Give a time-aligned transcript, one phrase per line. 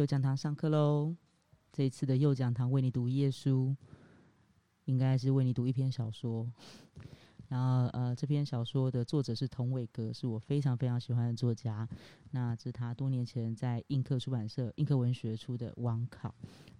[0.00, 1.14] 右讲堂上课喽！
[1.70, 3.76] 这一次的右讲堂为你读一页书，
[4.86, 6.50] 应该是为你读一篇小说。
[7.48, 11.86] 然后，呃，这篇小说的作者是童伟格，是我非常非常喜欢的作家。
[12.30, 16.34] 那是他多年前在映客出版社、映客文学出的《网考》。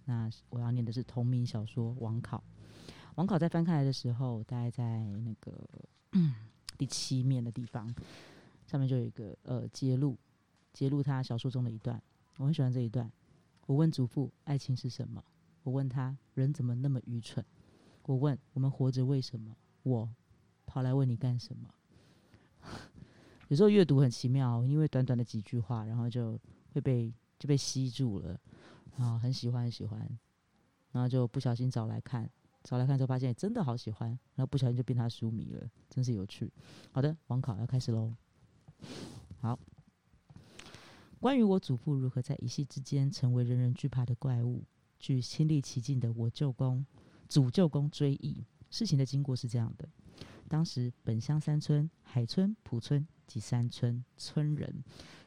[0.05, 2.43] 那我要念的是同名小说《网考》。
[3.17, 5.53] 《网考》在翻开来的时候，大概在那个
[6.75, 7.93] 第七面的地方，
[8.65, 10.17] 上面就有一个呃揭露，
[10.73, 12.01] 揭露他小说中的一段。
[12.41, 13.11] 我很喜欢这一段。
[13.67, 15.23] 我问祖父：“爱情是什么？”
[15.63, 17.45] 我问他：“人怎么那么愚蠢？”
[18.03, 20.09] 我问：“我们活着为什么？”我。
[20.65, 21.69] 跑来问你干什么？
[23.49, 26.39] 有时候阅读很奇妙，因为短短的几句话，然后就
[26.73, 28.39] 会被就被吸住了，
[28.97, 29.99] 啊，很喜欢很喜欢，
[30.93, 32.29] 然后就不小心找来看，
[32.63, 36.49] 找来看之后发现真的好喜欢，然后不小心就变他书迷了，真是有趣。
[36.93, 38.15] 好的，网考要开始喽。
[39.41, 39.59] 好，
[41.21, 44.65] 关于我祖父如何在一夕之间成为人人惧怕的怪物，
[44.97, 46.83] 据亲历其境的我舅公、
[47.29, 49.87] 祖舅公追忆，事情的经过是这样的。
[50.47, 54.83] 当时本乡三村海村、浦村及三村村人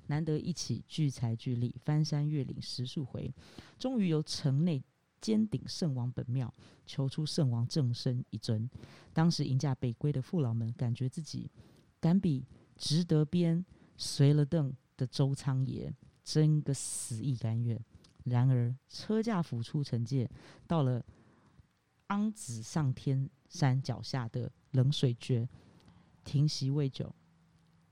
[0.08, 3.32] 难得一起聚财聚力，翻山越岭十数回，
[3.78, 4.82] 终于由城内
[5.20, 6.52] 尖顶圣王本庙
[6.84, 8.68] 求出圣王正身一尊。
[9.12, 11.48] 当时迎驾北归的父老们，感觉自己
[12.00, 12.44] 敢比
[12.76, 13.64] 值得边
[13.96, 15.92] 随了邓的周仓爷，
[16.22, 17.78] 真个死亦甘愿。
[18.24, 20.30] 然而车驾辅出城界，
[20.66, 21.04] 到了
[22.08, 24.50] 昂子上天山脚下的。
[24.74, 25.48] 冷水诀，
[26.24, 27.14] 停息未久，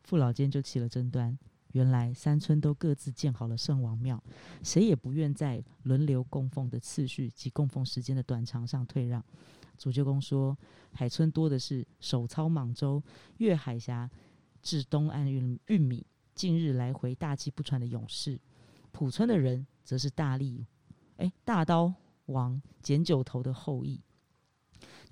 [0.02, 1.38] 父老间就起了争端。
[1.74, 4.20] 原来三村都各自建好了圣王庙，
[4.64, 9.24] 谁也不愿在轮流供奉的次序及供奉时间的短长上退让。
[9.78, 10.58] 主舅公说，
[10.92, 13.00] 海村多的是手操莽舟
[13.36, 14.10] 越海峡
[14.60, 18.38] 至东岸运运米，近日来回大气不喘的勇士；
[18.90, 20.66] 浦村的人则是大力
[21.16, 21.92] 哎大刀
[22.26, 24.00] 王捡九头的后裔。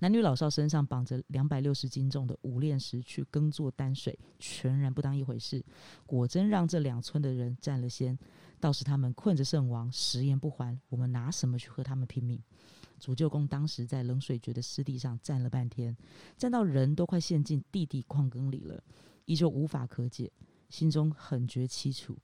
[0.00, 5.62] 男女老少身上绑着两百六十斤重的五炼石去耕作担水，全然不当一回事。
[6.06, 8.18] 果真让这两村的人占了先。
[8.58, 12.38] 倒是他们困着圣王，食言不还，我们拿什么去和他们拼命？
[12.98, 15.96] 主舅公当时在冷水决的湿地上站了半天，
[16.36, 18.82] 站到人都快陷进地底矿坑里了，
[19.24, 20.30] 依旧无法可解，
[20.70, 22.16] 心中很觉凄楚。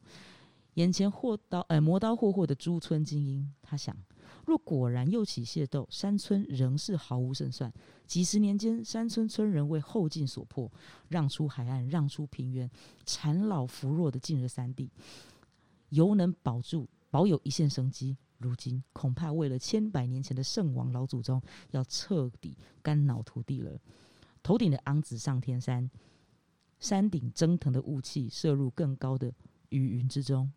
[0.75, 3.97] 眼前霍刀哎磨刀霍霍的诸村精英，他想。
[4.45, 7.73] 若果然又起械斗，山村仍是毫无胜算。
[8.07, 10.71] 几十年间，山村村人为后劲所迫，
[11.09, 12.71] 让出海岸，让出平原，
[13.05, 14.91] 残老扶弱的进入山地，
[15.89, 18.17] 犹能保住保有一线生机。
[18.39, 21.41] 如今恐怕为了千百年前的圣王老祖宗，
[21.71, 23.81] 要彻底肝脑涂地了。
[24.43, 25.91] 头顶的昂子上天山，
[26.79, 29.33] 山顶蒸腾的雾气射入更高的
[29.71, 30.53] 雨云之中。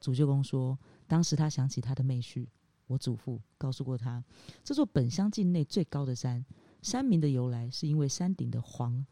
[0.00, 2.46] 主舅公说，当时他想起他的妹婿。
[2.86, 4.24] 我祖父告诉过他，
[4.64, 6.44] 这座本乡境内最高的山，
[6.82, 9.06] 山名的由来是因为山顶的黄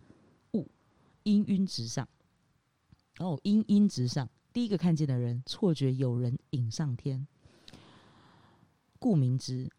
[0.54, 0.68] 雾
[1.22, 2.08] 氤氲直上，
[3.20, 7.24] 哦，氤氲直上，第一个看见的人错觉有人引上天，
[8.98, 9.70] 故名之。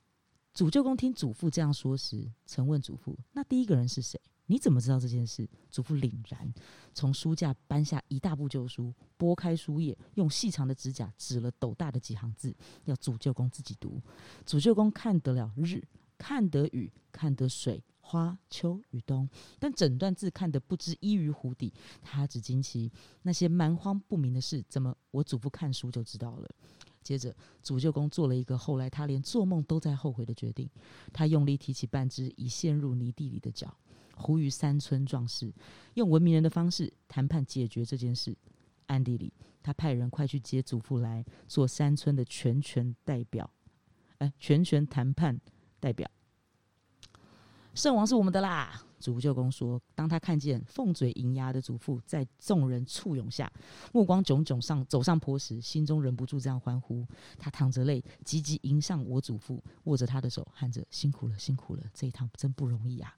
[0.54, 4.18] 祖舅公听祖父这样说时，曾问祖父：“那第一个人是谁？”
[4.50, 5.48] 你怎么知道这件事？
[5.70, 6.52] 祖父凛然
[6.92, 12.56] 从书架搬下一大部旧书，拨开书页，用细长的指甲指了斗大的几行字，
[12.86, 14.02] 要祖舅公自己读。
[14.48, 15.84] 祖舅公看得了日，
[16.18, 19.30] 看得雨，看得水花秋与冬，
[19.60, 21.72] 但整段字看得不知依于湖底。
[22.02, 26.50] 他只惊奇那些蛮荒不明的事，怎么我祖父看书就知道了？
[27.04, 30.68] 接着，祖舅公做了一个后来他连做梦都在后悔的决定。
[31.14, 33.78] 他用力提起半只已陷入泥地里的脚。
[34.20, 35.52] 呼吁山村壮士
[35.96, 38.38] 用文明人的方式谈判解决这件事。
[38.88, 39.32] 暗地里，
[39.62, 43.48] 他派人快去接祖父来做山村的全权代表，
[44.18, 45.40] 哎，全权谈判
[45.80, 46.10] 代表。
[47.76, 48.84] 圣王是我们的啦！
[49.00, 49.80] 祖父舅公说。
[49.94, 53.50] 当他看见凤嘴银牙的祖父在众人簇拥下，
[53.94, 57.06] 目光炯炯上走上坡时，心中忍不住这样欢呼。
[57.38, 63.16] 他淌着泪，急急迎上我祖父，握着他的手，喊着：“辛苦了，辛苦了，这一趟真不容易啊！”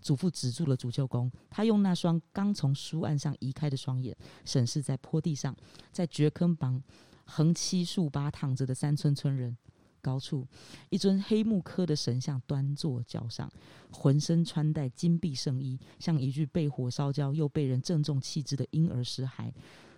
[0.00, 5.56] 祖父止住了主舅公，他用那双刚从书案上移开的双眼审视在坡地上，
[5.92, 6.82] 在掘坑旁
[7.24, 9.56] 横七竖八躺着的三村村人。
[10.02, 10.46] 高处，
[10.88, 13.50] 一尊黑木刻的神像端坐脚上，
[13.90, 19.52] 浑身穿戴金碧圣衣，像一具被火烧焦又被人郑重弃置的婴儿尸骸。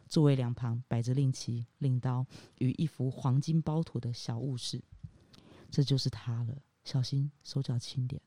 [0.09, 2.25] 座位两旁摆着令旗、令刀
[2.57, 4.83] 与一幅黄金包妥的小物事。
[5.71, 6.57] 这就是他了。
[6.85, 8.21] 小心，手脚轻点。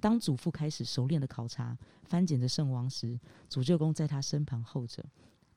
[0.00, 3.18] 当祖父开始熟练的考察、翻检着圣王时，
[3.48, 5.02] 祖舅公在他身旁候着，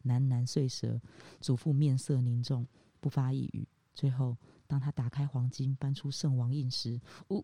[0.06, 1.01] 喃喃碎舌。
[1.42, 2.65] 祖父面色凝重，
[3.01, 4.38] 不发一语，最后，
[4.68, 7.44] 当他打开黄金，搬出圣王印时，呜，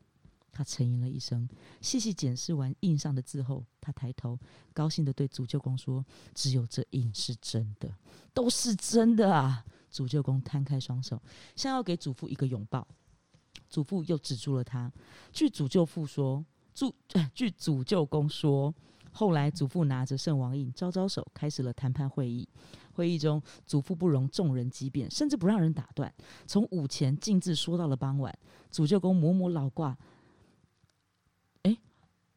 [0.52, 1.50] 他沉吟了一声，
[1.82, 4.40] 细细检视完印上的字后，他抬头，
[4.74, 7.94] 高兴的对主教公说：“只有这印是真的，
[8.34, 11.22] 都是真的啊！”主教公摊开双手，
[11.54, 12.88] 像要给祖父一个拥抱。
[13.70, 14.92] 祖父又止住了他。
[15.32, 16.46] 据主舅父说，
[17.34, 18.74] 据主舅公说，
[19.12, 22.48] 后来祖父拿着圣王印招招手，开始了谈判会议。
[22.94, 26.14] 会议中，祖父不容众人激辩，甚至不让人打断，
[26.46, 28.38] 从午前径自说到了傍晚。
[28.70, 29.98] 主舅公抹抹老挂，
[31.64, 31.78] 哎，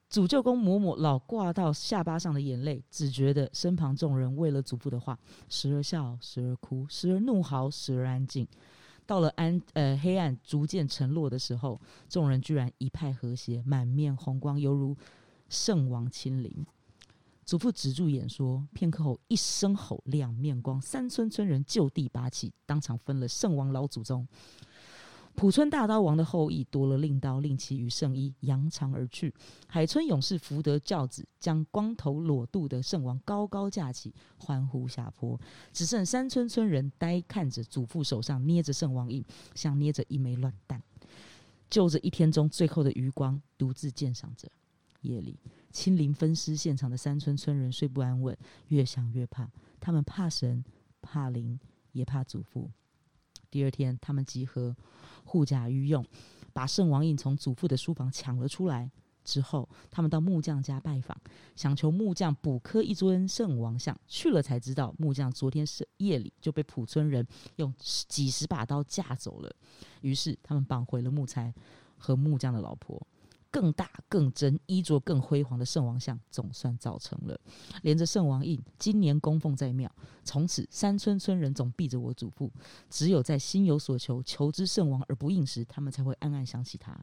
[0.08, 5.18] 主舅公抹抹老挂到下巴上的眼泪，只觉得身旁众人为了祖父的话，
[5.48, 8.46] 时而笑，时而哭，时而怒嚎，时而安静。
[9.06, 14.96] 到了安呃黑暗逐渐沉落的时候，众人居然一派和谐，满面红光，犹如
[15.48, 16.64] 圣王亲临。
[17.44, 24.26] 祖父止住演说，片刻后一声吼，两面光，三村村人就地拔起，当场分了圣王老祖宗。
[25.36, 29.34] 浦村大刀王的后裔夺了令刀，令其与圣衣，扬长而去。
[29.66, 35.38] 海村勇士福德教子将光头裸肚的圣王高高架起，欢呼下坡。
[35.72, 40.80] 只剩山村村人呆看着祖父手上捏着圣王印，像捏着一枚卵蛋，
[41.68, 44.48] 就着一天中最后的余光，独自鉴赏着。
[45.00, 45.36] 夜里，
[45.70, 48.34] 亲临分尸现场的山村村人睡不安稳，
[48.68, 49.50] 越想越怕。
[49.80, 50.64] 他们怕神，
[51.02, 51.58] 怕灵，
[51.92, 52.70] 也怕祖父。
[53.54, 54.74] 第二天，他们集合。
[55.22, 56.04] 护甲御用，
[56.52, 58.90] 把圣王印从祖父的书房抢了出来。
[59.22, 61.16] 之后，他们到木匠家拜访，
[61.54, 63.96] 想求木匠补刻一尊圣王像。
[64.08, 67.24] 去了才知道，木匠昨天是夜里就被普村人
[67.54, 69.54] 用几十把刀架走了。
[70.00, 71.54] 于是，他们绑回了木材
[71.96, 73.06] 和木匠的老婆。
[73.54, 77.40] 更大、更真、衣着更辉煌的圣王像总算造成了，
[77.82, 79.88] 连着圣王印，今年供奉在庙。
[80.24, 82.50] 从此，山村村人总避着我祖父，
[82.90, 86.98] 只有在心有所求、求之圣王而不应时，他们才会暗暗想起他。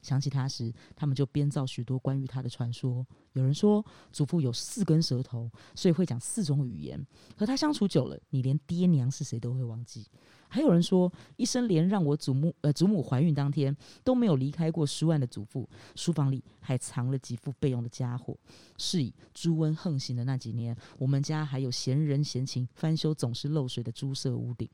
[0.00, 3.06] 想起他时，他们就编造许多关于他的传说。
[3.34, 7.06] 有人说，祖父有四根舌头，所以会讲四种语言。
[7.36, 10.06] 和他相处久了，你连爹娘是谁都会忘记。
[10.54, 18.38] 还有人说，一生连让我祖母呃祖母怀孕当天都没有离开过书案的祖父，书房里还藏了几副备用的家伙。
[18.78, 24.70] 是以朱温横行的那几年，我们家还有闲人闲情翻修总是漏水的朱色屋顶。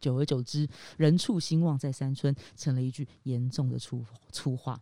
[0.00, 4.76] 久而久之，人畜兴旺在山村成了一句严重的粗粗话。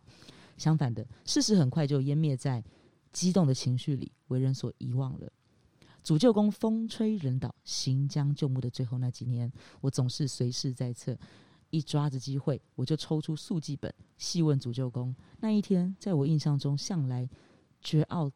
[0.57, 2.63] 相反的，事实很快就湮灭在
[3.11, 5.31] 激动的情绪里，为人所遗忘了。
[6.05, 11.17] 主舅公风吹人倒、行将就木的最后那几年，我总是随时在侧，
[11.71, 17.27] 一抓着机会，我就抽出速记本，细问主舅公：那一天，在我印象中向来
[17.81, 18.31] 绝傲。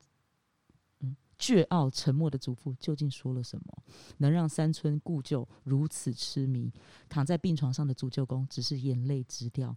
[1.37, 3.83] 倔傲沉默的祖父究竟说了什么，
[4.17, 6.69] 能让山村故旧如此痴迷？
[7.07, 9.73] 躺在病床上的祖舅公只是眼泪直掉。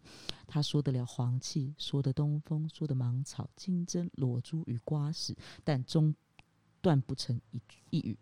[0.48, 6.12] 他说得了黄气，说的东风，说的芒草、金针、裸珠与瓜屎，但终
[6.82, 8.18] 断不成一一语。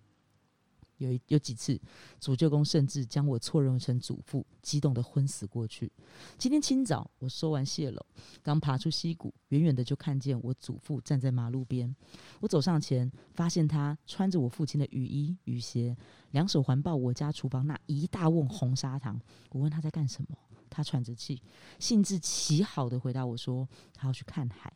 [0.99, 1.81] 有有几次，
[2.21, 5.91] 主舅公甚至将我错认成祖父，激动的昏死过去。
[6.37, 7.99] 今天清早，我收完蟹篓，
[8.43, 11.97] 刚爬出溪谷，远远的就看见我祖父站在马路边。
[12.41, 15.97] 我走上前，发现他穿着我父亲的雨衣、雨鞋，
[16.33, 19.19] 两手环抱我家厨房那一大瓮红砂糖。
[19.53, 20.37] 我问他在干什么，
[20.69, 21.43] 他喘着气，
[21.79, 24.71] 兴致极好的回答我说：“他要去看海。”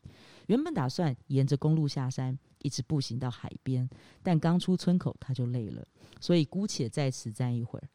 [0.46, 3.88] 原本打算沿着公路下山，一直步行到海边，
[4.22, 5.86] 但刚出村口他就累了。
[6.20, 7.88] 所以姑且在此站一会儿，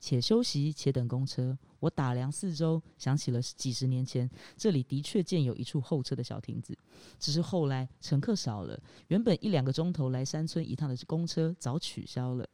[0.00, 1.56] 且休息，且等公车。
[1.80, 6.78] 我打量四周，想起了几十年前，这里的确建有一处候车的小亭子，
[7.18, 12.48] 只是后来乘客少了，原本一两个钟头来山村一趟的公车早取消了。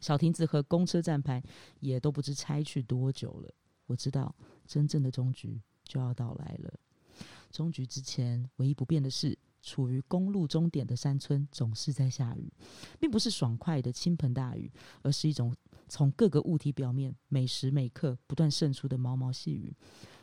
[0.00, 1.42] 小亭子和公车站牌
[1.80, 3.52] 也都不知拆去多久了。
[3.86, 4.34] 我知道，
[4.66, 6.72] 真正的终局就要到来了。
[7.50, 9.38] 终局之前，唯一不变的是。
[9.62, 12.50] 处于公路终点的山村总是在下雨，
[12.98, 15.54] 并不是爽快的倾盆大雨，而是一种
[15.86, 19.76] 从各个物体表面每时每刻不断渗出的毛毛细雨。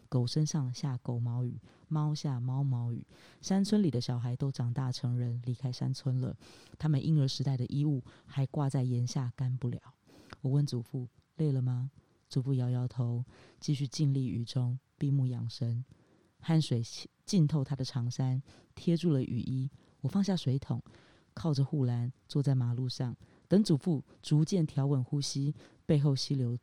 [0.09, 3.05] 狗身上下狗毛雨，猫下猫毛雨。
[3.39, 6.35] 山村里的小孩都长大成人，离开山村了，
[6.79, 9.79] 他们婴儿时代的衣物还挂在檐下干不了。
[10.41, 11.07] 我问祖父
[11.37, 11.91] ：“累了吗？”
[12.27, 13.23] 祖父摇摇头，
[13.59, 15.85] 继续静立雨中，闭目养神。
[16.39, 16.81] 汗水
[17.27, 18.41] 浸透他的长衫，
[18.73, 19.69] 贴住了雨衣。
[20.01, 20.81] 我放下水桶，
[21.35, 23.15] 靠着护栏，坐在马路上，
[23.47, 25.53] 等祖父逐渐调稳呼吸。
[25.85, 26.57] 背后溪流，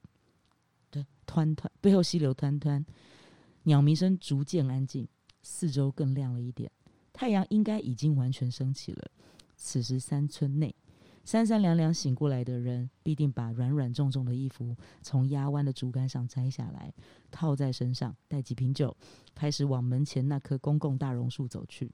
[0.91, 2.85] 对，湍湍，背后溪流湍湍，
[3.63, 5.09] 鸟鸣声逐渐安静，
[5.43, 6.71] 四周更亮了一点。
[7.13, 9.11] 太阳应该已经完全升起了。
[9.57, 10.75] 此时山村内，
[11.25, 16.93] 三三两两醒过来的人，必定把软软重重的衣服从压弯的竹竿上摘下来，
[17.31, 18.95] 套在身上，带几瓶酒，
[19.35, 21.91] 开始往门前那棵公共大榕树走去。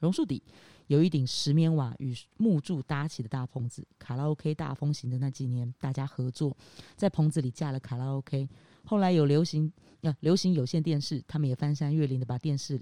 [0.00, 0.42] 榕树底
[0.86, 3.86] 有一顶石棉瓦与木柱搭起的大棚子。
[3.98, 6.56] 卡拉 OK 大风行的那几年，大家合作
[6.96, 8.48] 在棚子里架了卡拉 OK。
[8.84, 9.70] 后来有流行
[10.02, 12.80] 啊，流行有线电视，他们也翻山越岭的把电视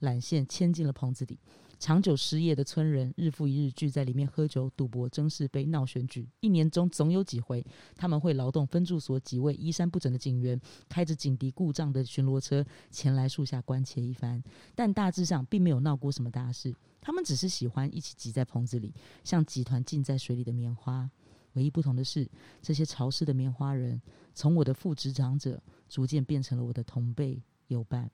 [0.00, 1.38] 缆线牵进了棚子里。
[1.80, 6.28] 长久失业的村人，日复一日聚在里面喝酒、赌博、争是非、闹选举。
[6.40, 7.64] 一年中总有几回，
[7.96, 10.60] 他们会劳动分驻所几位衣衫不整的警员，
[10.90, 14.42] 开着警笛故障的巡逻车前来树下关切一番。
[14.74, 16.74] 但大致上并没有闹过什么大事。
[17.00, 18.94] 他们只是喜欢一起挤在棚子里，
[19.24, 21.10] 像几团浸在水里的棉花。
[21.54, 22.28] 唯一不同的是，
[22.60, 23.98] 这些潮湿的棉花人，
[24.34, 25.58] 从我的副执掌者，
[25.88, 28.10] 逐渐变成了我的同辈友伴。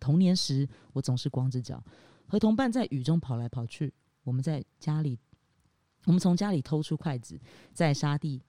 [0.00, 1.84] 童年时，我总是光着脚。
[2.30, 5.18] 和同伴在雨中跑来跑去，我们在家里，
[6.04, 7.36] 我们从家里偷出筷子，
[7.72, 8.40] 在沙地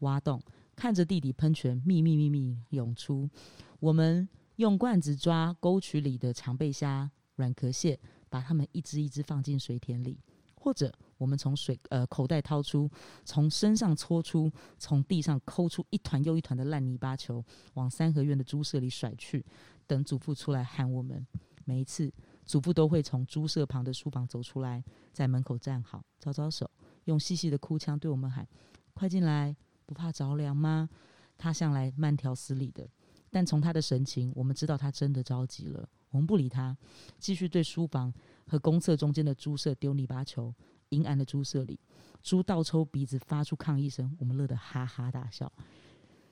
[0.00, 0.42] 挖洞，
[0.74, 3.30] 看着弟弟喷泉密密密密涌出。
[3.78, 7.96] 我们用罐子抓沟渠里的长背虾、软壳蟹，
[8.28, 10.18] 把它们一只一只放进水田里，
[10.56, 12.90] 或者我们从水呃口袋掏出，
[13.24, 19.46] 从身上搓出，从地上抠出一团又一团的烂泥巴球，往三合院的猪舍里甩去，
[19.86, 21.24] 等祖父出来喊我们。
[21.64, 22.12] 每一次。
[22.48, 26.68] 祖父都会从猪舍旁的书房走出来，在门口站好，招招手，
[27.04, 28.48] 用细细的哭腔对我们喊
[28.94, 30.88] ：“快进来，不怕着凉吗？”
[31.36, 32.88] 他向来慢条斯理的，
[33.28, 35.86] 但从他的神情，我们知道他真的着急了。
[36.08, 36.74] 我们不理他，
[37.18, 38.10] 继续对书房
[38.46, 40.54] 和公厕中间的猪舍丢泥巴球。
[40.88, 41.78] 阴暗的猪舍里，
[42.22, 45.52] 猪倒抽鼻子，发出抗议声，我们乐得哈哈大笑。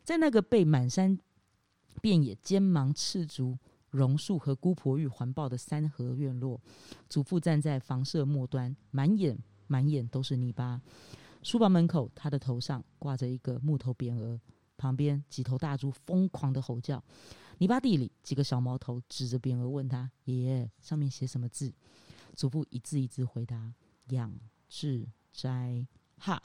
[0.03, 1.19] 在那个被满山
[2.01, 3.59] 遍野尖芒赤足。
[3.91, 6.61] 榕树和姑婆玉环抱的三合院落，
[7.09, 10.81] 祖父站在房舍末端，满眼满眼都是泥巴。
[11.43, 14.41] 书房门口，他的头上挂着一个木头匾额，
[14.77, 17.03] 旁边几头大猪疯狂的吼叫。
[17.59, 21.73] 泥巴地里，几个小毛头指着匾额问他：“爷爷，上面写什么字？”
[22.35, 23.73] 祖父一字一字回答
[24.11, 24.35] ：“养
[24.69, 25.87] 志斋
[26.19, 26.43] 哈。”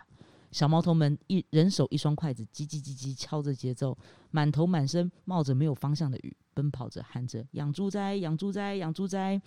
[0.52, 3.98] 小毛头们一人手一双筷子，叽叽叽叽敲着节奏，
[4.32, 9.42] 满头满身冒着没有方向的雨，奔跑着喊着“养猪灾，养猪灾，养猪灾”。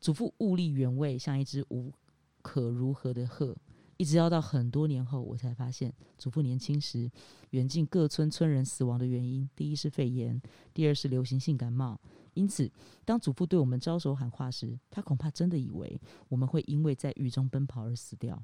[0.00, 1.92] 祖父物力原位，像一只无
[2.40, 3.56] 可如何的鹤。
[3.98, 7.08] 一直要到很多年后，我才发现，祖父年轻时
[7.50, 10.40] 远近各村村人死亡的原因，第一是肺炎，
[10.74, 12.00] 第二是流行性感冒。
[12.34, 12.68] 因此，
[13.04, 18.42] 当祖父对我们招手喊话时，他恐怕真的以为我们会因为在雨中奔跑而死掉。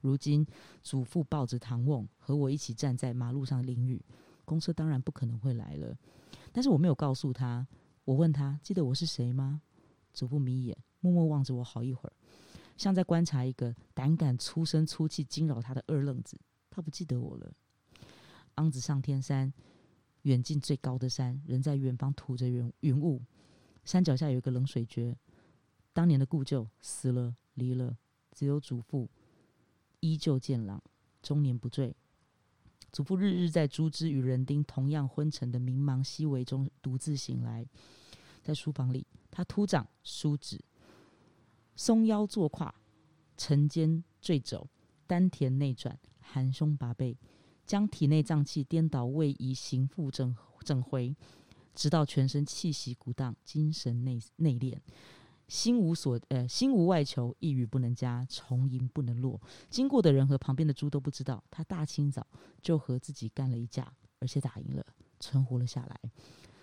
[0.00, 0.46] 如今，
[0.82, 4.02] 祖父抱着唐瓮和我一起站在马路上淋雨，
[4.44, 5.96] 公车当然不可能会来了。
[6.52, 7.66] 但是我没有告诉他。
[8.04, 9.62] 我问他：“记得我是谁吗？”
[10.12, 12.12] 祖父眯眼，默默望着我好一会儿，
[12.76, 16.36] 像在观察一个胆敢粗声粗气惊扰他的二愣子。
[16.70, 17.52] 他不记得我了。
[18.56, 19.52] 昂子上天山，
[20.22, 23.22] 远近最高的山，人在远方吐着云云雾。
[23.84, 25.16] 山脚下有一个冷水诀。
[25.92, 27.96] 当年的故旧死了，离了，
[28.32, 29.08] 只有祖父。
[30.00, 30.82] 依旧健朗，
[31.22, 31.94] 中年不醉。
[32.90, 37.64] 祖父日日在猪枝与人丁同样昏沉的迷茫细微中独自醒来，
[38.42, 40.60] 在书房里，他秃掌梳指，
[41.76, 42.74] 松腰坐胯，
[43.36, 44.66] 沉肩坠肘，
[45.06, 47.16] 丹田内转，含胸拔背，
[47.64, 51.14] 将体内脏器颠倒位移，行复整整回，
[51.74, 54.76] 直到全身气息鼓荡，精神内内敛。
[55.50, 59.38] 心无所呃，心无外求，一语不能加，重音不能落。
[59.68, 62.24] 经过的人和旁边的猪都不知道，他大清早
[62.62, 64.86] 就和自己干了一架，而且打赢了，
[65.18, 66.00] 存活了下来。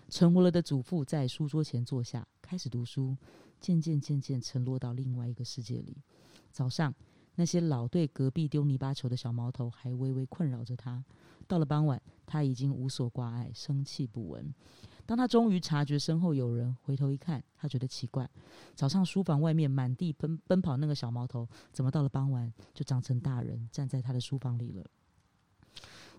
[0.08, 3.18] 存活了的祖父在书桌前坐下，开始读书，
[3.60, 5.98] 渐渐渐渐沉落到另外一个世界里。
[6.50, 6.96] 早上，
[7.36, 11.04] 那些老对隔壁丢泥巴球的小毛头还微微困扰着他。
[11.46, 14.54] 到了傍晚，他已经无所挂碍，生气不闻。
[15.08, 18.30] 当他终于察觉身后有人，回头一看，他觉得奇怪：
[18.76, 24.86] 早上书房外面满地奔奔跑那个小毛头，怎么到了傍晚就长成大人，站在他的书房里了？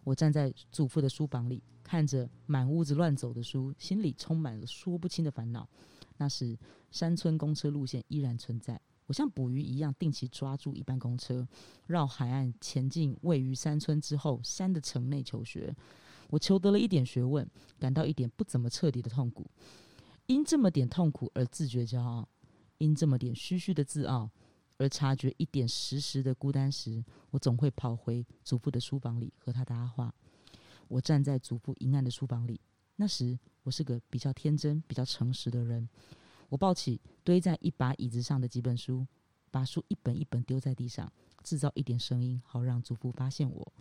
[0.04, 5.68] 我站在祖父的书房里，看着满屋子乱走的书，心里充满了说不清的烦恼。
[6.16, 6.58] 那时
[6.90, 11.46] 山村公车路线依然存在，我像捕鱼一样定期抓住一班公车，
[11.86, 15.76] 绕海岸前进位于山村之后山的城内求学。
[16.28, 19.46] 我求得了一点学问，感到一点不怎么彻底的痛苦，
[20.26, 22.28] 因这么点痛苦而自觉骄傲，
[22.78, 24.30] 因这么点虚虚的自傲
[24.76, 30.14] 而察觉一点实实的孤单时，我总会跑回祖父的书房里和他搭话。
[30.86, 32.60] 我站在祖父阴暗的书房里，
[32.96, 35.88] 那时我是个比较天真、比较诚实的人。
[36.48, 39.06] 我抱起堆在一把椅子上的几本书，
[39.50, 43.72] 把书一本一本丢在地上，制造一点声音，好让祖父发现我。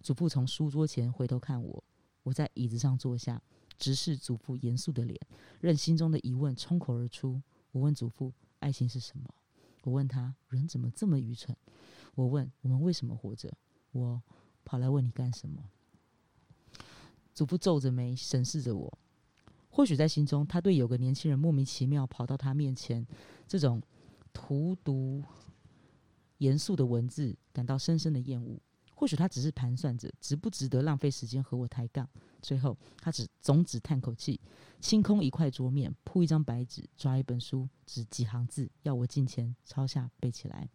[0.00, 1.84] 祖父从书桌前回头看我，
[2.22, 3.42] 我在椅子上坐下，
[3.78, 5.18] 直视祖父严肃的脸，
[5.60, 7.42] 任心中的疑问冲口而出。
[7.72, 9.28] 我问祖父：“爱情是什么？”
[9.84, 11.56] 我问他：“人怎么这么愚蠢？”
[12.14, 13.52] 我问：“我们为什么活着？”
[13.92, 14.22] 我
[14.64, 15.70] 跑来问你干什么？
[17.34, 18.98] 祖父皱着眉审视着我，
[19.70, 23.06] 或许在心中，他对有个年轻人莫名其妙跑到他面前，
[23.46, 23.80] 这种
[24.32, 25.22] 荼毒
[26.38, 28.60] 严肃的文字感到深深的厌恶。
[28.98, 32.08] 或许他只是盘算着值不值得浪费时间和我抬杠。
[32.42, 34.40] 最后，他只总只叹口气，
[34.80, 40.68] 清空一块桌面，铺一张白纸，抓一本书，只几行字，要我近前抄下背起来。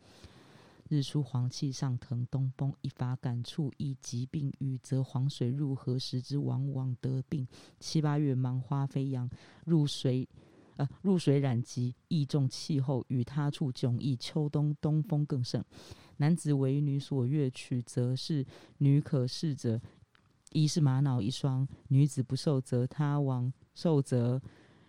[0.88, 4.54] 日出黄气上腾，东风一发，感触一疾病。
[4.60, 7.46] 雨则黄水入河，时之往往得病。
[7.82, 9.30] 七八月芒花飞扬，
[9.66, 10.26] 入水
[10.78, 14.16] 呃入水染疾，易重气候与他处迥异。
[14.16, 15.64] 秋冬东风更盛。
[16.18, 18.46] 男子为女所悦取，则是
[18.78, 19.82] 女可视者。
[20.52, 24.42] 一是玛瑙一双，女子不受，则他王受则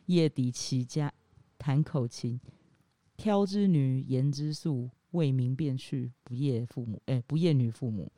[0.07, 1.13] 夜抵其家
[1.59, 2.39] 谈口琴，
[3.17, 4.91] 挑之女，言之素。
[5.13, 8.11] 为民便去，不夜父母，哎，不夜女父母。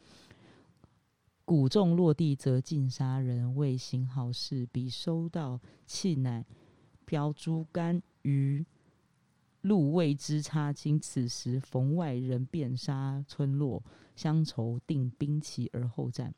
[1.44, 3.54] 谷种落地，则尽杀人。
[3.54, 6.42] 为行好事，比收到气乃
[7.06, 8.62] 标猪肝于
[9.62, 11.00] 路未之差经。
[11.00, 13.82] 此时逢外人，便杀村落
[14.14, 16.34] 乡愁，定兵旗而后战。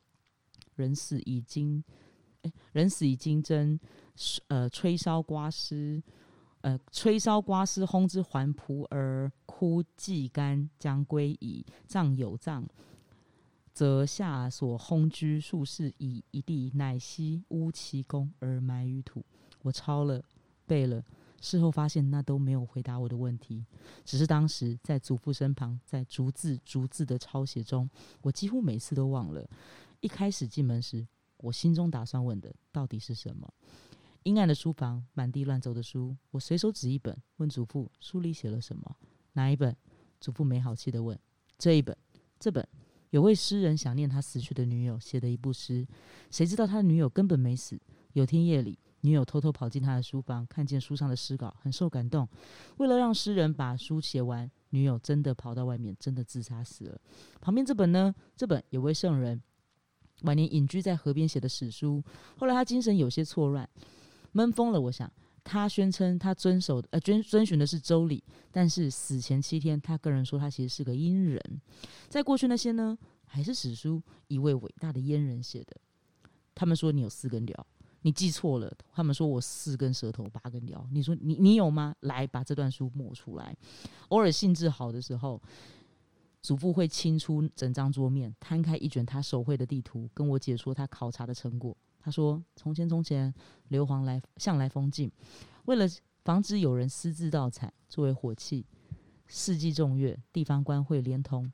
[0.77, 1.83] 人死已经，
[2.43, 3.81] 哎，人死已经真，
[4.47, 6.01] 呃，吹箫刮丝。
[6.61, 11.65] 呃，吹箫刮丝，轰之还仆而哭祭干将归矣。
[11.87, 12.67] 葬有葬，
[13.73, 19.25] 则下所轰居数世以一地，乃悉乌其功而埋于土。
[19.63, 20.23] 我抄了，
[20.69, 21.03] 背了，
[21.41, 23.65] 事后发现那都没有回答我的问题，
[24.05, 27.89] 只是当时在祖父身旁，在逐字逐字的抄写中，
[28.21, 29.49] 我几乎每次都忘了。
[30.01, 31.07] 一开始进门时，
[31.39, 33.53] 我心中打算问的到底是什么？
[34.25, 36.15] 阴暗的书房，满地乱走的书。
[36.33, 38.97] 我随手指一本，问祖父：“书里写了什么？
[39.33, 39.75] 哪一本？”
[40.21, 41.19] 祖父没好气的问
[41.57, 41.97] ：“这一本。
[42.39, 42.67] 这本
[43.11, 45.87] 有位诗人想念他死去的女友，写的一部诗。
[46.31, 47.81] 谁知道他的女友根本没死。
[48.13, 52.29] 有天夜里，女友偷偷跑进他的书房，看见书上的诗稿，很受感动。
[52.79, 57.01] 为了让诗人把书写完，女友真的跑到外面，真的自杀死了。
[57.41, 58.15] 旁边这本呢？
[58.37, 59.41] 这本有位圣人
[60.23, 62.03] 晚年隐居在河边写的史书。
[62.37, 63.69] 后来他精神有些错乱。”
[64.33, 65.11] 闷疯了，我想
[65.43, 71.61] 他宣称他遵守呃遵遵循的是周礼，但是死前七天，他个人说他其实是个阉人。
[72.09, 75.77] 在过去那些呢，还是史书一位伟大的阉人写的。
[76.55, 77.67] 他们说你有四根屌，
[78.09, 78.75] 你记错了。
[78.91, 81.95] 他们说我四根舌头八根腰，你说你你有吗？
[82.01, 83.55] 来把这段书抹出来。
[84.09, 85.39] 偶尔兴致好的时候，
[86.41, 91.77] 祖父会清出整张桌面，摊开一卷他手绘的地图，跟我解说他考察的成果。
[92.01, 93.35] 他说：“从前，从前，
[93.69, 95.13] 硫磺来向来封禁，
[95.67, 95.85] 为了
[96.25, 98.65] 防止有人私自盗采作为火器，
[99.27, 101.53] 四季重月，地方官会连同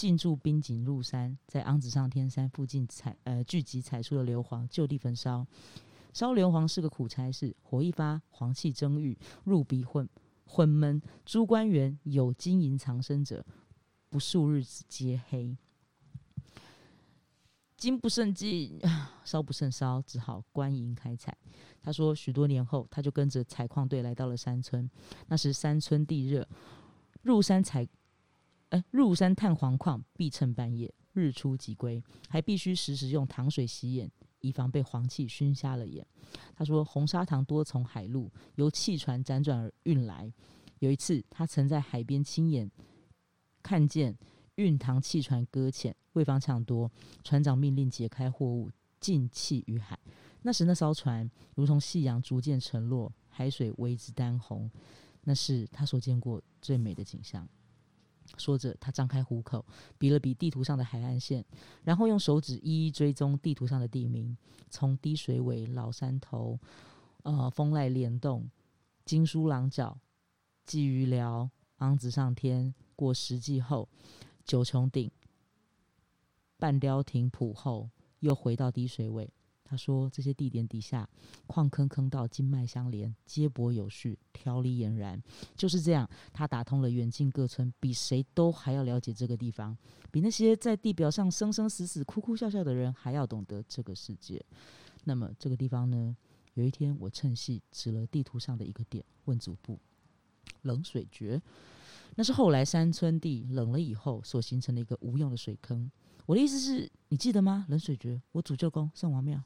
[0.00, 5.46] 进驻兵井入山，在昂子上天山附近采呃聚集采出了硫磺，就地焚烧。
[6.14, 10.08] 烧硫磺是个苦差事，火一发，黄气蒸郁，入鼻混
[10.46, 11.02] 混闷。
[11.26, 13.44] 诸官员有金银藏身者，
[14.08, 15.54] 不数日子皆黑。”
[17.76, 18.80] 金不胜金，
[19.22, 21.36] 烧不胜烧，只好观银开采。
[21.82, 24.90] 他说，许多年后，他就跟着采矿队来到了山村。
[25.26, 26.48] 那时山村地热，
[27.20, 27.86] 入山采，
[28.70, 36.04] 哎，入山探黄矿必趁半夜，日出即归，还必须时时用糖水洗眼，以防被黄气熏瞎了眼。
[36.56, 40.32] 他说，红砂糖多从海路由汽船辗转而运来。
[40.80, 42.70] 有一次，他曾在海边亲眼
[43.62, 44.16] 看见。
[44.56, 46.90] 运糖汽船搁浅，为防抢夺，
[47.24, 49.98] 船长命令解开货物，尽弃于海。
[50.42, 54.70] 那时那艘船如同夕阳逐渐沉落，海水为之丹红，
[55.24, 57.48] 那是他所见过最美的景象。
[58.36, 59.64] 说着，他张开虎口，
[59.98, 61.44] 比了比地图上的海岸线，
[61.82, 64.36] 然后用手指一一追踪地图上的地名，
[64.68, 66.58] 从低水尾、老山头、
[67.22, 68.50] 呃风赖莲洞、
[69.04, 69.98] 金书廊角、
[70.66, 73.88] 鲫鱼寮、昂子上天，过石记后。
[74.42, 75.08] 九重顶、
[76.58, 77.88] 半雕亭浦后，
[78.18, 79.32] 又回到滴水尾。
[79.70, 81.08] 他说：“这些地点底下，
[81.46, 85.22] 矿坑坑道经脉相连，接驳有序，条理俨然。
[85.54, 89.78] 就是这样，他打通了远近各村，比谁都还要了解这个地方，
[90.10, 94.44] 比那些在地表上生生死死、哭哭笑笑的人还要懂得这个世界。
[95.04, 96.16] 那么，这个地方呢？
[96.54, 99.78] 有一天，我趁隙指了地图上的一个点，问祖父：
[100.62, 101.40] 冷水诀。”
[102.16, 105.88] 那是后来山村地冷了以后所形成的一个无用的水坑。
[106.26, 107.66] 我的意思是你记得吗？
[107.68, 109.42] 冷水诀，我主舅公圣王庙。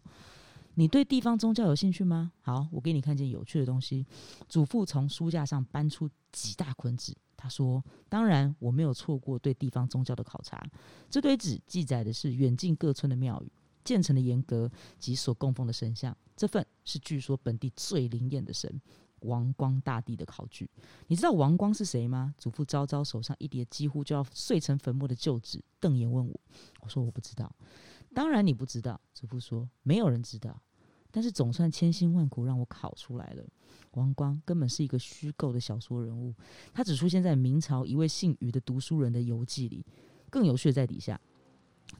[0.77, 2.33] 你对地方宗教有兴趣吗？
[2.41, 4.05] 好，我给你看件有趣的东西。
[4.49, 10.61] 祖父从书架上搬出几大捆纸，他说：“当然，我没有错过对地方宗教的考察。
[11.09, 13.53] 这堆纸记载的是远近各村的庙宇、
[13.85, 16.17] 建成的严格及所供奉的神像。
[16.37, 18.81] 这份是据说本地最灵验的神
[19.25, 20.71] 王光大帝的考据。
[21.09, 26.41] 你知道王光是谁吗？”祖父招招手上一叠几乎就要碎成粉末的旧纸，瞪眼问我。
[26.81, 27.55] 我说：“我不知道。”
[28.15, 30.63] 当然你不知道，祖父说没有人知道，
[31.11, 33.45] 但是总算千辛万苦让我考出来了。
[33.95, 36.33] 王光根本是一个虚构的小说人物，
[36.73, 39.85] 他只出现在明朝一位姓于的读书人的游记里。
[40.31, 41.21] 更有趣在底下，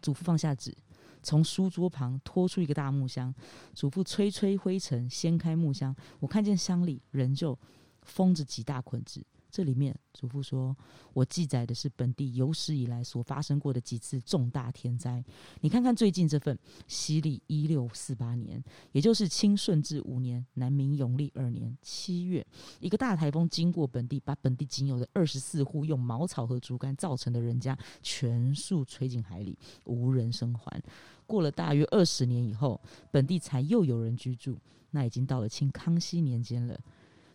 [0.03, 0.77] 祖父放下纸，
[1.25, 3.35] 从书桌旁拖出一个大木箱，
[3.73, 7.59] 祖父吹吹灰尘，掀开木箱，我看见箱里仍旧
[8.03, 9.25] 封着几大捆纸。
[9.55, 10.77] 这里面，祖父说，
[11.13, 15.25] 我记载的是本地有史以来所发生过的几次重大天灾。
[15.61, 22.45] 你看看最近这份，西历一六四八年，也就是清顺治五年，南明永历二年七月，
[22.81, 30.83] 一个大台风经过本地，把本地仅有的二十四户用茅草和竹竿造成的人家全数吹进海里，无人生还。
[31.27, 32.81] 过了大约二十年以后，
[33.13, 34.59] 本地才又有人居住。
[34.91, 36.77] 那已经到了清康熙年间了，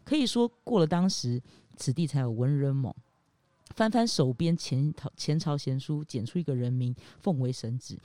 [0.03, 1.41] 可以说过了当时。
[1.79, 2.93] 此地才有文人猛，
[3.73, 7.97] 翻翻手边前朝前朝贤书，捡出一个人名，奉为神旨，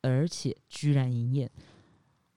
[0.00, 1.50] 而且居然应验，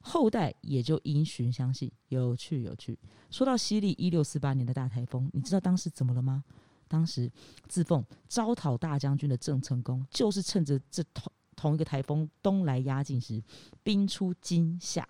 [0.01, 1.91] 后代也就因循相信。
[2.07, 2.97] 有趣有趣。
[3.29, 6.43] 说到西历一六四八年的大台风，你知道当时怎么了吗？
[6.87, 7.31] 当时
[7.67, 13.43] 自奉招讨大将军的郑成功，就是趁着这同同一个台风东来压境时，
[13.83, 15.07] 兵出金夏。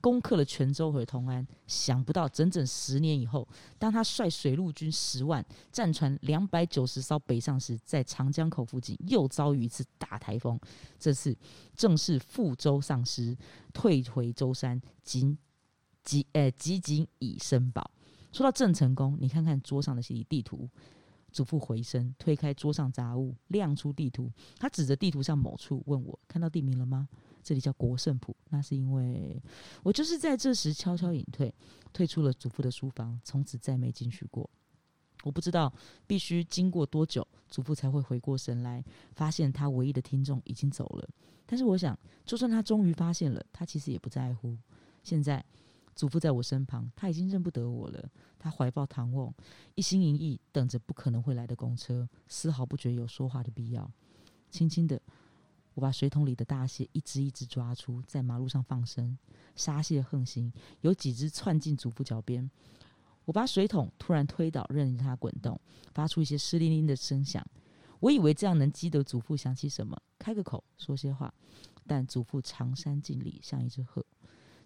[0.00, 3.46] 攻克了泉州和同安，想不到整整十年以后，
[3.78, 10.58] 当他率水陆军十万、战船两百九十艘北上时，在长江口附近又遭遇一次大台风。
[10.98, 11.36] 这次
[11.76, 13.36] 正是覆舟丧失，
[13.72, 15.36] 退回舟山，仅
[16.02, 17.90] 急呃急紧以身保。
[18.32, 20.68] 说到郑成功，你看看桌上的地地图。
[21.32, 24.28] 祖父回身推开桌上杂物，亮出地图。
[24.58, 27.08] 他指着地图上某处问我：“看到地名了吗？”
[27.42, 29.42] 这里叫国胜浦，那是因为
[29.82, 31.52] 我就是在这时悄悄隐退，
[31.92, 34.48] 退出了祖父的书房，从此再没进去过。
[35.22, 35.70] 我不知道
[36.06, 38.82] 必须经过多久，祖父才会回过神来，
[39.14, 41.08] 发现他唯一的听众已经走了。
[41.44, 44.56] 但是我想，就算他终于发现了，他其实也不在乎。
[45.02, 45.44] 现在
[45.94, 48.10] 祖父在我身旁，他已经认不得我了。
[48.38, 49.34] 他怀抱唐望，
[49.74, 53.90] 一心一意等着不可能会来的公车，丝毫不觉有说话的必要。
[54.50, 55.00] 轻轻的。
[55.74, 59.16] 我把水桶里的大蟹一只一只抓出，在马路上放生。
[59.56, 62.50] 沙蟹横行，有几只窜进祖父脚边。
[63.24, 65.60] 我把水桶突然推倒，任它滚动，
[65.92, 67.46] 发出一些湿淋淋的声响。
[68.00, 71.32] 我以为这样能激得祖父想起什么，开个口说些话。
[71.86, 74.04] 但祖父长衫敬礼，像一只鹤。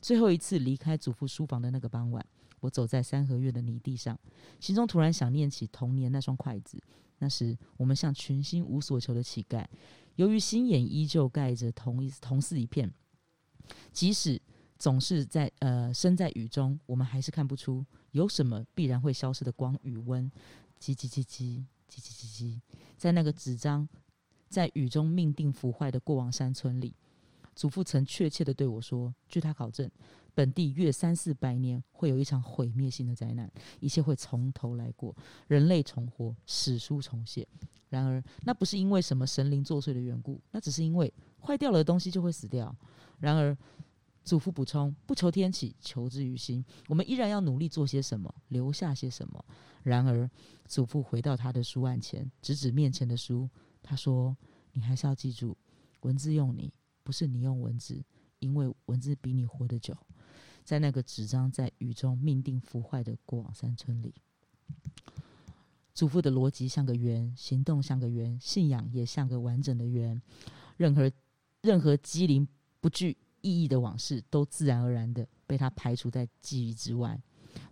[0.00, 2.24] 最后一次离开祖父书房的那个傍晚，
[2.60, 4.18] 我走在三合院的泥地上，
[4.60, 6.80] 心中突然想念起童年那双筷子。
[7.18, 9.64] 那时我们像群星无所求的乞丐。
[10.16, 12.92] 由于心眼依旧盖着同一同似一片，
[13.92, 14.40] 即使
[14.78, 20.30] 总是在呃身在雨中，我们还是看不出有什么必然会消失的光与温。
[20.80, 22.60] 叽叽叽叽叽叽叽叽，
[22.96, 23.88] 在那个纸张
[24.48, 26.94] 在雨中命定腐坏的过往山村里，
[27.54, 29.90] 祖父曾确切的对我说：“据他考证，
[30.34, 35.14] 本地约三四百年会有一场毁灭性的灾难，一切会从头来过，
[35.46, 37.46] 人类重活，史书重写。”
[37.90, 42.74] 然而，那不是因为什么神灵作祟的缘故，那只是因为坏掉了的东西就会死掉。
[43.20, 43.56] 然而，
[44.24, 46.64] 祖父补充：不求天启，求之于心。
[46.88, 49.44] 我们依然要努力做些什么，留下些什么。
[49.84, 50.28] 然而，
[50.66, 53.48] 祖父回到他的书案前，指指面前的书，
[53.80, 54.36] 他说
[54.72, 55.56] ：“你还是要记住，
[56.00, 56.72] 文字用你，
[57.04, 58.02] 不是你用文字，
[58.40, 59.96] 因为文字比你活得久。”
[60.64, 64.14] 在那个纸张在雨中命定腐坏的过往山村里。
[65.92, 70.20] 祖父的逻辑像个圆，行动像个圆，信仰也像个完整的圆。
[70.78, 71.12] 任何
[71.60, 72.48] 任何机灵
[72.80, 77.20] 不具意义的往事，都自然而然的被他排除在记忆之外。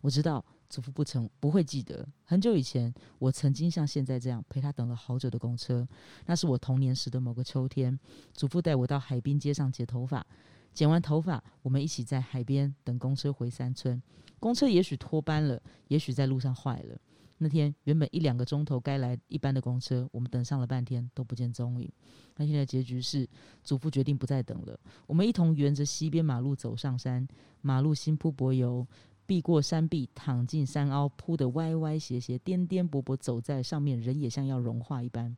[0.02, 5.86] 我知道祖父不曾不会记得，很久以前，我曾经像现在这样陪他等了好久的公车。
[6.24, 8.00] 那是我童年时的某个秋天，
[8.32, 10.26] 祖父带我到海滨街上剪头发，
[10.72, 14.02] 剪完头发，我们一起在海边等公车回山村。
[14.40, 16.98] 公车也许脱班了，也许在路上坏了。
[17.36, 21.92] 那天原本一两个钟头该来一班的公车，我们等上了半天都不见踪影。
[22.36, 23.28] 那天的结局是，
[23.62, 24.80] 祖父决定不再等了。
[25.06, 27.28] 我们一同沿着西边马路走上山，
[27.60, 28.86] 马路新铺柏油，
[29.32, 35.34] 避过山壁，躺进山凹，铺得歪歪斜斜，颠颠簸簸，走在上面，人也像要融化一般。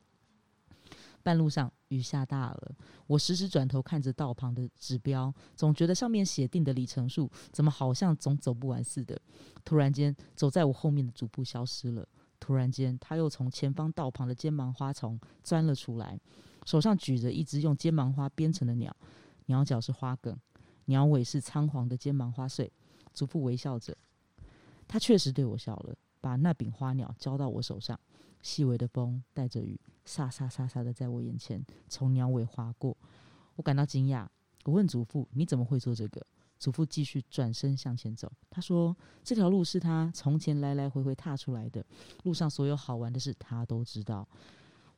[1.23, 2.75] 半路上雨下大了，
[3.07, 9.17] 我时时转头看着道旁的指标，总觉得上面写定的里程数怎么好像总走不完似的。
[9.63, 12.05] 突然间，走在我后面的主仆消失了。
[12.37, 16.19] 突然间，他又从前方道旁的尖芒花丛钻了出来，
[16.65, 18.93] 手上举着一只用尖芒花编成的鸟，
[19.45, 20.37] 鸟脚是花梗，
[20.83, 22.69] 鸟尾是苍黄的尖芒花穗。
[23.15, 23.97] 祖父微笑着，
[24.87, 27.99] 他确实对我笑了，把那柄花鸟交到我手上。
[28.41, 32.95] 细微的风带着雨，沙沙沙沙的在我眼前从鸟尾划过。
[33.55, 34.27] 我感到惊讶，
[34.65, 36.23] 我问祖父：“你怎么会做这个？”
[36.59, 38.31] 祖父继续转身向前走。
[38.49, 41.83] 他说：“这条路是他从前来来回回踏出来的，
[42.23, 44.27] 路上所有好玩的事他都知道。”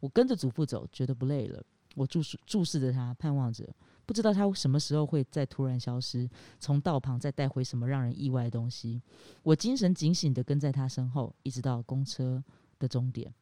[0.01, 1.63] 我跟着祖父走，觉得不累了。
[1.95, 3.65] 我注视注视着他，盼望着，
[4.07, 6.27] 不知道他什么时候会再突然消失，
[6.59, 8.99] 从道旁再带回什么让人意外的东西。
[9.43, 12.43] 我精神警醒的跟在他身后，一直到公车。
[12.79, 13.33] 的终点，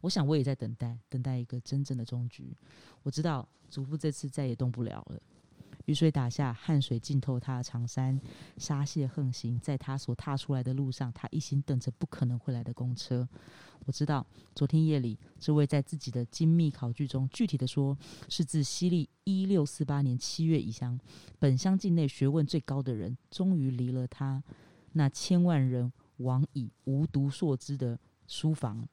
[0.00, 2.56] 我想我也在等待，等待一个真正的终局。
[3.02, 5.20] 我知道祖父这次再也动不了了。
[5.86, 8.20] 雨水打下，汗水浸透他的长衫，
[8.56, 11.12] 沙屑横行在他所踏出来的路上。
[11.12, 13.28] 他一心等着不可能会来的公车。
[13.86, 17.96] 我知道昨天夜里，这位在自己的精密考据中，具体的说
[18.28, 20.98] 是自西历一六四八年七月以乡，
[21.38, 24.42] 本乡境内学问最高的人，终于离了他
[24.92, 27.98] 那千万人往以无独硕之的。
[28.26, 28.88] 书房，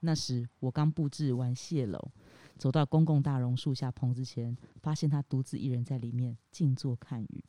[0.00, 2.10] 那时我刚布置完谢楼，
[2.58, 7.44] 走到公共大榕树下棚子前，发现他独自一人在里面静坐看雨。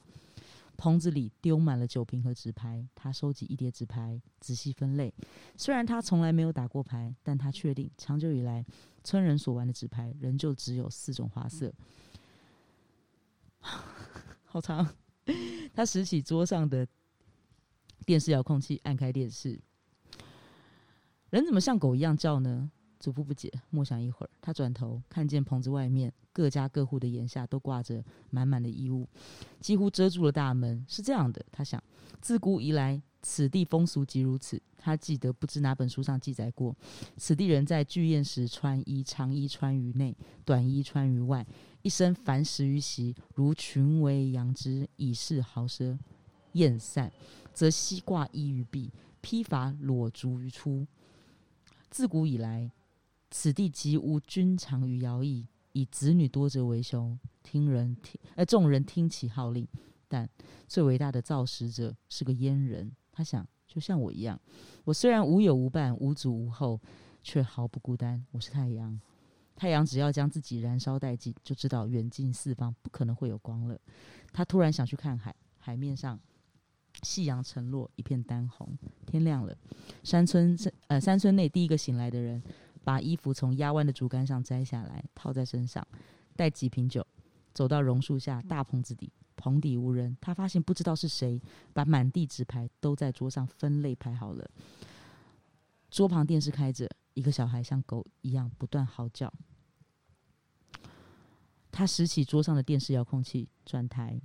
[0.78, 5.13] 棚子里丢满了酒瓶和纸牌，他收集一叠纸牌，仔细分类。
[5.56, 8.65] 虽然他从来没有打过牌，但他确定长久以来
[9.04, 11.74] 村人所玩的纸牌仍旧只有四种花色。
[14.44, 14.88] 好长。
[15.74, 16.88] 他拾起桌上的
[18.06, 19.60] 电视遥控器，按开电视。
[21.32, 22.70] 人怎么像狗一样叫呢？
[23.06, 29.08] 祖父不解，默想一会儿，他转头看见棚子外面各家各户的檐下都挂着满满的衣物，
[29.60, 30.84] 几乎遮住了大门。
[30.89, 31.84] 是这样的，他想，
[32.20, 34.60] 自古以来此地风俗即如此。
[34.76, 36.76] 他记得不知哪本书上记载过，
[37.15, 41.46] 此地人在聚宴时穿衣长衣穿于内，短衣穿于外，
[41.84, 45.96] 一身凡食于席，如群为羊之，以示豪奢；
[46.54, 47.12] 宴散，
[47.54, 48.91] 则西挂衣于臂，
[49.22, 50.88] 披发裸足于出。
[51.91, 52.70] 自古以来，
[53.38, 57.19] 此地极无君常于徭役，以子女多者为雄。
[57.43, 59.67] 听人听，呃，众人听其号令。
[60.08, 60.28] 但
[60.69, 62.89] 最伟大的造时者是个阉人。
[63.12, 64.39] 他想，就像我一样，
[64.86, 66.80] 我虽然无有无伴，无祖无后，
[67.24, 68.26] 却毫不孤单。
[68.32, 68.98] 我是太阳，
[69.54, 73.78] 太阳只要将自己燃烧殆尽，就知道远近四方不可能会有光了。
[74.32, 76.17] 他突然想去看海，海面上。
[77.04, 78.65] 夕阳沉落，一片丹红。
[79.06, 79.54] 天亮了，
[80.02, 82.41] 山村呃山村内第一个醒来的人，
[82.86, 85.86] 把衣服从压弯的竹竿上摘下来，套在身上，
[86.38, 87.06] 带几瓶酒，
[87.54, 89.12] 走到榕树下大棚子底。
[89.36, 91.41] 棚底无人，他发现不知道是谁
[91.74, 94.50] 把满地纸牌都在桌上分类排好了。
[95.91, 99.32] 桌旁电视开着，一个小孩像狗一样不断嚎叫。
[101.69, 104.21] 他拾起桌上的电视遥控器，转台。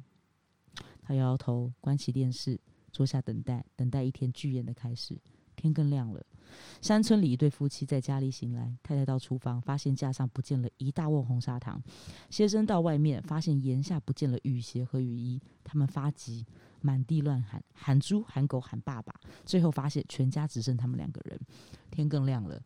[1.03, 2.61] 他摇摇头，关起电视，
[2.93, 5.19] 坐下等待，等待一天剧宴的开始。
[5.57, 6.25] 天更亮了，
[6.81, 8.75] 山村里一对夫妻在家里醒来。
[8.83, 11.79] 太太到厨房，发现架上不见了一大瓮红砂糖；
[12.31, 15.41] 先生到外面，发现檐下不见了雨鞋和雨衣。
[15.63, 16.45] 他们发急，
[16.81, 19.15] 满地乱喊，喊猪，喊狗，喊爸爸。
[19.45, 21.39] 最后发现全家只剩他们两个人。
[21.91, 22.61] 天更亮了。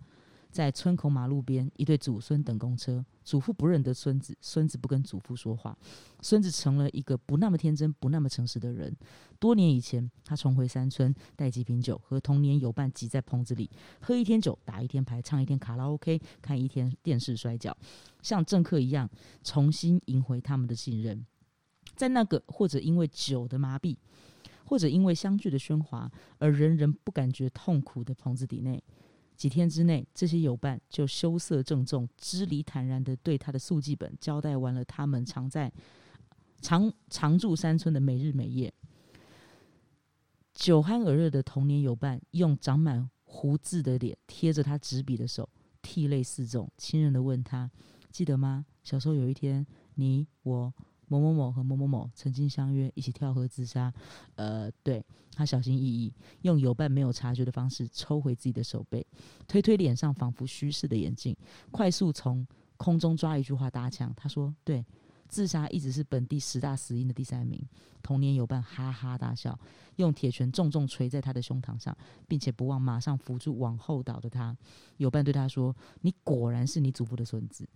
[0.54, 3.04] 在村口马路边，一对祖孙等公车。
[3.24, 5.76] 祖父不认得孙子，孙子不跟祖父说话。
[6.20, 8.96] 孙子成了一个不那么天真、不那么诚实的人。
[9.40, 13.68] 多年以前，他重回山村，带几瓶酒，和童年友伴挤在棚子里，
[14.00, 17.76] 喝一天酒，打一天牌，唱一天卡拉 OK，看一天电视摔跤，
[18.22, 19.10] 像政客一样，
[19.42, 21.26] 重新赢回他们的信任。
[21.96, 23.96] 在那个或者因为酒的麻痹，
[24.64, 28.80] 或者因为相聚的喧哗而人人不感觉痛苦的棚子底内。
[29.36, 35.72] 几天之内，这些友伴就羞涩郑重、支离坦然的对他的速记本交代完了他们常在
[36.60, 38.72] 常常驻山村的每日每夜。
[40.54, 45.48] 酒酣耳热的童年友伴用长满胡子的脸贴着他执笔的手，
[45.82, 47.68] 涕泪四纵，亲人的问他
[48.12, 48.64] ：“记得吗？
[48.84, 49.66] 小时候有一天，
[49.96, 50.72] 你我。”
[51.20, 53.92] 某某某和某某某曾经相约一起跳河自杀，
[54.34, 59.06] 呃，对他小心翼翼，用友伴没有察觉的方式抽回自己的手背，
[59.46, 61.36] 推推脸上仿佛虚视的眼镜，
[61.70, 62.46] 快速从
[62.76, 64.12] 空中抓一句话搭腔。
[64.16, 64.84] 他说：“对，
[65.28, 67.60] 自杀一直是本地十大死因的第三名。
[68.02, 69.58] 童年，有伴哈哈大笑，
[69.96, 71.96] 用铁拳重重捶在他的胸膛上，
[72.28, 74.56] 并且不忘马上扶住往后倒的他。
[74.98, 77.68] 有伴对他说：“你果然是你祖父的孙子。”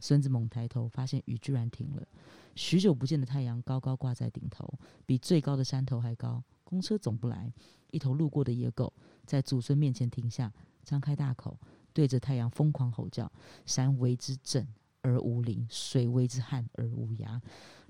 [0.00, 2.06] 孙子猛抬头，发现雨居然停了。
[2.54, 6.42] 许久不见的太阳高高挂在顶头，比最高的山头还高。
[6.64, 7.52] 公车总不来。
[7.92, 8.92] 一头路过的野狗
[9.24, 11.58] 在祖孙面前停下，张开大口，
[11.92, 13.30] 对着太阳疯狂吼叫
[13.64, 14.66] ：“山为之震
[15.06, 17.40] 而无鳞，水为之旱而无涯。”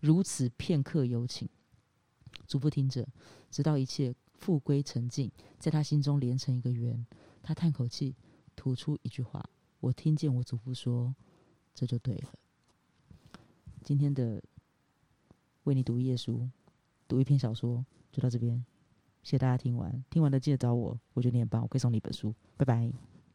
[0.03, 1.49] 如此片刻有情。
[2.47, 3.09] 祖父听着，
[3.51, 7.07] 直到一切复归沉静，在他心中连成一个圆。
[7.43, 8.15] 他叹口气，
[8.55, 9.43] 吐出一句话
[9.81, 11.15] ：“我听见我祖父说，
[11.75, 12.33] 这就对了。”
[13.83, 14.43] 今天的
[15.65, 16.49] 为你读一页书，
[17.09, 18.65] 读一篇小说，就到这边。
[19.23, 22.35] 谢谢大家听完，听完的记得找我，我觉得你很棒，我可以送你一本书。
[22.57, 23.16] 拜拜。